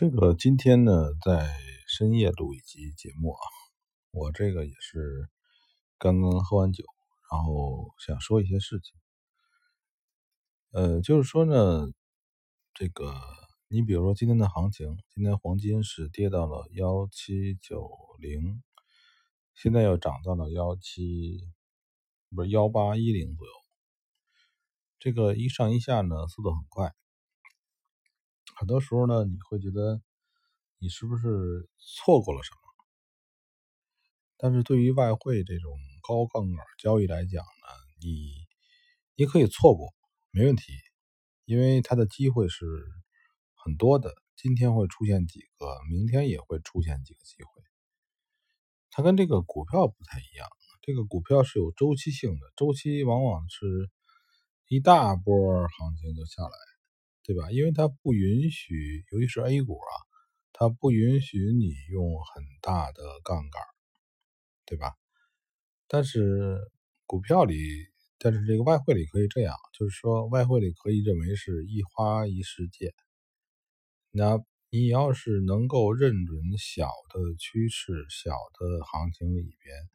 [0.00, 1.54] 这个今天呢，在
[1.86, 3.40] 深夜录一集节目啊，
[4.12, 5.28] 我这个也是
[5.98, 6.82] 刚刚喝完酒，
[7.30, 8.94] 然后想说一些事情。
[10.70, 11.86] 呃，就是说呢，
[12.72, 13.14] 这个
[13.68, 18.62] 你比如说今天的行情，今天黄金是跌到了幺七九零，
[19.52, 21.46] 现在又涨到了幺七，
[22.34, 23.52] 不是幺八一零左右，
[24.98, 26.94] 这个一上一下呢，速度很快。
[28.60, 30.02] 很多时候呢，你会觉得
[30.80, 32.60] 你是不是错过了什么？
[34.36, 35.72] 但是对于外汇这种
[36.06, 37.68] 高杠杆交易来讲呢，
[38.02, 38.34] 你
[39.16, 39.94] 你可以错过，
[40.30, 40.74] 没问题，
[41.46, 42.66] 因为它的机会是
[43.54, 44.12] 很多的。
[44.36, 47.62] 今天会出现几个，明天也会出现几个机会。
[48.90, 50.46] 它跟这个股票不太一样，
[50.82, 53.90] 这个股票是有周期性的，周期往往是
[54.68, 56.69] 一大波行情就下来。
[57.30, 57.48] 对吧？
[57.52, 59.94] 因为它不允许，尤其是 A 股啊，
[60.52, 63.62] 它不允许你用很大的杠杆，
[64.66, 64.96] 对吧？
[65.86, 66.58] 但是
[67.06, 67.54] 股票里，
[68.18, 72.92] 但是这个外汇里可以这样，就是说外汇里可以认为是一花一世界。
[74.10, 79.88] 那你要是能够认准小的趋势、小的行情里边，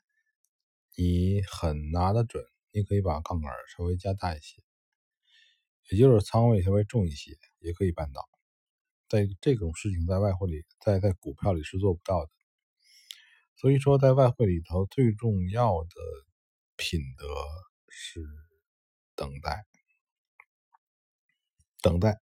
[0.96, 4.65] 你很拿得准，你可以把杠杆稍微加大一些。
[5.90, 8.28] 也就是仓位稍微重一些，也可以办到。
[9.08, 12.32] 在这种事情，在外汇里，在在股票里是做不到的。
[13.56, 15.90] 所以说，在外汇里头，最重要的
[16.76, 17.26] 品德
[17.88, 18.26] 是
[19.16, 19.66] 等待。
[21.82, 22.20] 等待，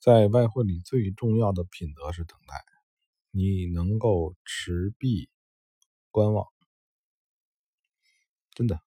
[0.00, 2.64] 在外汇里最重要的品德是等待。
[3.30, 5.30] 你能够持币
[6.10, 6.46] 观望，
[8.54, 8.80] 真的，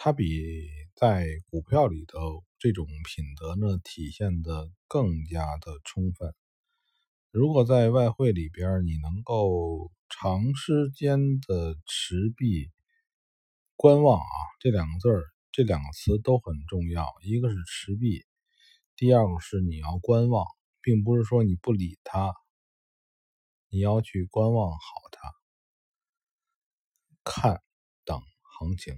[0.00, 0.68] 它比。
[1.00, 6.34] 在股票里头，这种品德呢体现的更加的充分。
[7.30, 12.72] 如果在外汇里边，你能够长时间的持币
[13.76, 17.06] 观望啊，这两个字儿，这两个词都很重要。
[17.22, 18.26] 一个是持币，
[18.96, 20.44] 第二个是你要观望，
[20.82, 22.34] 并不是说你不理它，
[23.68, 24.78] 你要去观望好
[25.12, 25.32] 它，
[27.22, 27.62] 看
[28.04, 28.96] 等行情。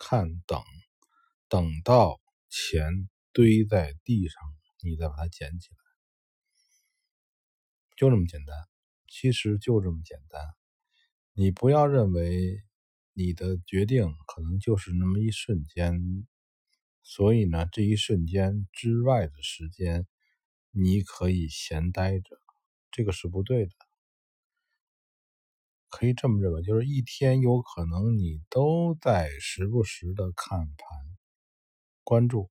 [0.00, 0.60] 看，等，
[1.48, 4.42] 等到钱堆在地上，
[4.82, 5.76] 你再把它捡起来，
[7.96, 8.56] 就这么简单。
[9.06, 10.40] 其实就这么简单。
[11.34, 12.62] 你不要认为
[13.12, 16.26] 你的决定可能就是那么一瞬间，
[17.02, 20.06] 所以呢，这一瞬间之外的时间，
[20.70, 22.40] 你可以闲待着，
[22.90, 23.72] 这个是不对的。
[25.90, 30.76] 可以这么认为，就是一天有可能你都在时不时的看盘、
[32.04, 32.48] 关注，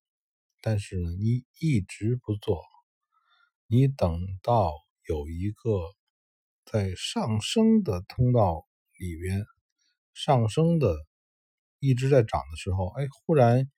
[0.60, 2.62] 但是呢，你一直不做，
[3.66, 4.74] 你等到
[5.08, 5.70] 有一个
[6.66, 8.66] 在上升的通道
[8.98, 9.44] 里边
[10.12, 10.94] 上升的
[11.78, 13.70] 一直在涨的时候，哎，忽然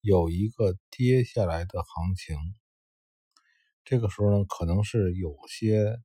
[0.00, 2.36] 有一个跌下来的行情，
[3.84, 5.98] 这个时候呢，可能是有些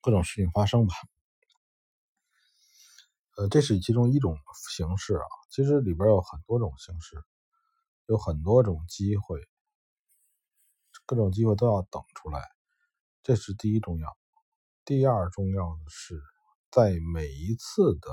[0.00, 0.94] 各种事情发生吧。
[3.36, 4.38] 呃，这是其中一种
[4.70, 5.24] 形式啊。
[5.50, 7.22] 其实里边有很多种形式，
[8.06, 9.46] 有很多种机会，
[11.04, 12.42] 各种机会都要等出来。
[13.22, 14.16] 这是第一重要。
[14.84, 16.22] 第二重要的是，
[16.70, 18.08] 在每一次的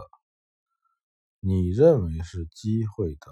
[1.40, 3.32] 你认为是机会的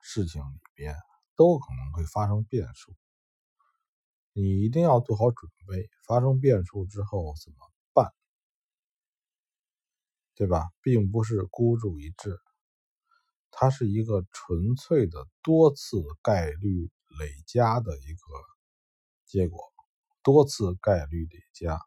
[0.00, 0.96] 事情里边，
[1.36, 2.96] 都可能会发生变数。
[4.32, 7.67] 你一定要做好准备，发生变数之后怎么？
[10.38, 12.38] 对吧，并不是孤注一掷，
[13.50, 16.88] 它是一个纯粹的多次概率
[17.18, 18.20] 累加的一个
[19.26, 19.58] 结果，
[20.22, 21.80] 多次概率累加。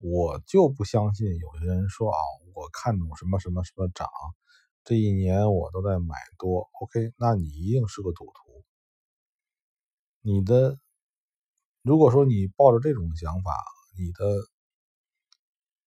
[0.00, 2.18] 我就不相信有些人说啊，
[2.54, 4.08] 我看中什么什么什么涨，
[4.82, 6.68] 这一年我都在买多。
[6.80, 8.64] OK，那你一定是个赌徒。
[10.22, 10.76] 你的，
[11.82, 13.54] 如果说你抱着这种想法，
[13.96, 14.51] 你的。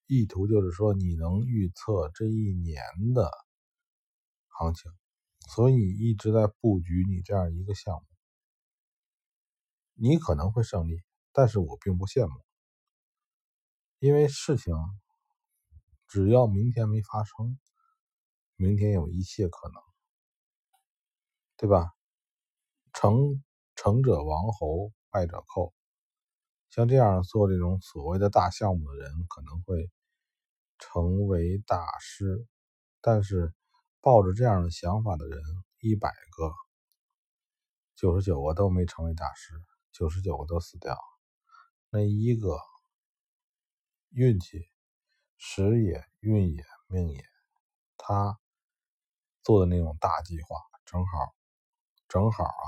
[0.08, 2.82] 意图就是说，你能预测这一年
[3.14, 3.30] 的
[4.48, 4.92] 行情，
[5.50, 8.06] 所以你一直在布局你这样一个项目，
[9.94, 12.34] 你可能会胜利，但是我并不羡慕，
[14.00, 14.74] 因为事情
[16.08, 17.60] 只要明天没发生，
[18.56, 19.76] 明天有一切可能，
[21.58, 21.92] 对吧？
[22.94, 23.44] 成
[23.76, 25.75] 成者王侯，败者寇。
[26.76, 29.90] 像这样做这种所谓的大项目的人，可能会
[30.78, 32.46] 成为大师。
[33.00, 33.54] 但是，
[34.02, 35.40] 抱着这样的想法的人，
[35.80, 36.54] 一百个，
[37.96, 39.54] 九十九个都没成为大师。
[39.94, 41.00] 九十九个都死掉，
[41.92, 42.60] 那一个
[44.10, 44.68] 运气
[45.38, 47.24] 时也运也命也，
[47.96, 48.38] 他
[49.44, 51.34] 做的那种大计划正好
[52.10, 52.66] 正好啊，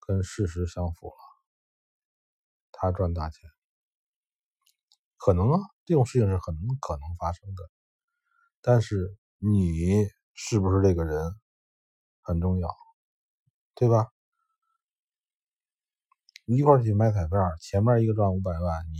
[0.00, 1.31] 跟事实相符了，
[2.82, 3.48] 他赚大钱，
[5.16, 7.70] 可能啊，这种事情是很可能发生的，
[8.60, 11.32] 但是你是不是这个人
[12.22, 12.68] 很重要，
[13.76, 14.08] 对吧？
[16.46, 18.98] 一块儿去买彩票，前面一个赚五百万，你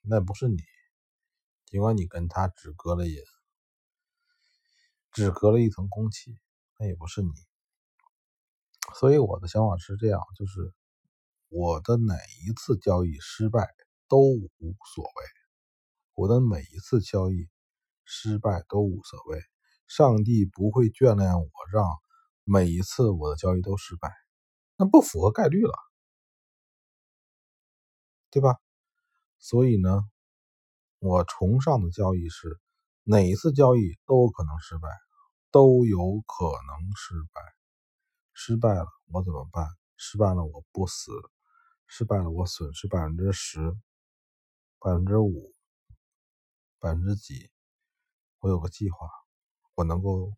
[0.00, 0.56] 那不是你，
[1.66, 3.22] 尽管你跟他只隔了也，
[5.12, 6.38] 只隔了一层空气，
[6.78, 7.28] 那也不是你。
[8.94, 10.72] 所以我的想法是这样，就是
[11.50, 13.68] 我的哪一次交易失败
[14.08, 15.24] 都无所谓，
[16.14, 17.48] 我的每一次交易
[18.04, 19.40] 失败都无所谓，
[19.88, 21.84] 上帝不会眷恋我让
[22.44, 24.12] 每一次我的交易都失败，
[24.76, 25.74] 那不符合概率了。
[28.30, 28.56] 对吧？
[29.40, 30.08] 所以呢，
[31.00, 32.60] 我崇尚的交易是，
[33.02, 34.88] 哪一次交易都有可能失败，
[35.50, 37.42] 都有可能失败。
[38.34, 39.66] 失败了我怎么办？
[39.96, 41.10] 失败了我不死，
[41.92, 43.58] 失败了我损失百分之十、
[44.78, 45.52] 百分之五、
[46.78, 47.50] 百分之几？
[48.38, 49.10] 我有个计划，
[49.74, 50.32] 我能够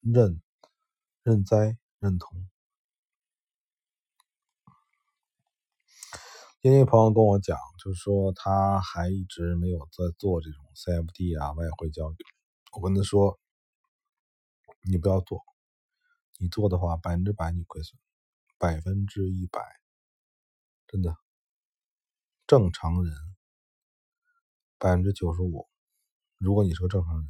[0.00, 0.42] 认
[1.22, 2.48] 认栽认同。
[6.60, 12.16] 今天朋友跟我讲，就是说他还一直没有在做这种 CFD 啊外汇交易。
[12.72, 13.38] 我跟他说，
[14.82, 15.44] 你不要做，
[16.38, 17.96] 你做的话百分之百你亏损，
[18.58, 19.79] 百分之一百，
[20.90, 21.16] 真的。
[22.48, 23.14] 正常人
[24.76, 25.68] 百分之九十五，
[26.36, 27.28] 如果你是个正常人，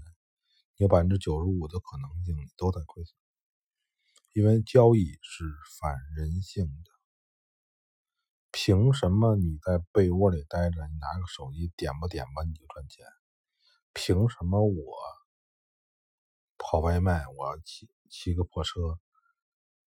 [0.76, 3.14] 你有百分之九十五的可能性都在亏损，
[4.32, 5.44] 因为交易是
[5.78, 6.90] 反人性的。
[8.50, 13.04] 凭什么你在被窝里待着，你拿个手机点吧点吧你就赚钱？
[13.92, 14.96] 凭什么我
[16.56, 18.98] 跑外卖，我骑骑个破车，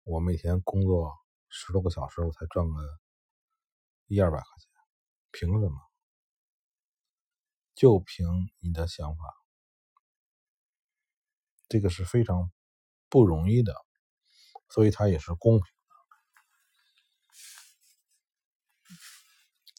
[0.03, 1.11] 我每天工作
[1.49, 2.99] 十多个小时，我才赚个
[4.13, 4.69] 一二百块钱？
[5.31, 5.75] 凭什么？
[7.73, 8.27] 就凭
[8.59, 9.23] 你的想法，
[11.67, 12.51] 这个是非常
[13.09, 13.73] 不容易的，
[14.69, 15.71] 所以它也是公平的。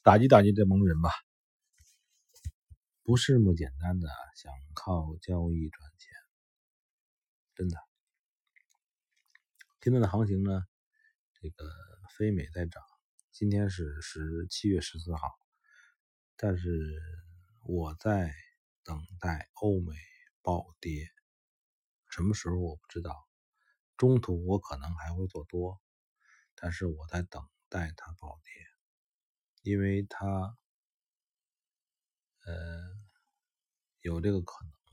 [0.02, 1.10] 打击打击这帮人吧，
[3.04, 6.12] 不是那么简单的，想靠交易赚钱，
[7.54, 7.78] 真的。
[9.80, 10.60] 现在的行情呢，
[11.40, 11.70] 这个
[12.16, 12.82] 非美在涨，
[13.34, 15.28] 今天是十七月十四号，
[16.36, 17.02] 但是
[17.64, 18.32] 我在
[18.84, 19.92] 等待欧美
[20.40, 21.08] 暴跌，
[22.08, 23.28] 什么时候我不知道，
[23.96, 25.82] 中途我可能还会做多，
[26.54, 28.52] 但是我在等待它暴跌。
[29.62, 30.56] 因为它，
[32.46, 32.54] 呃，
[33.98, 34.83] 有这个可能。